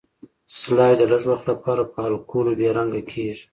[0.59, 3.43] سلایډ د لږ وخت لپاره په الکولو بې رنګ کیږي.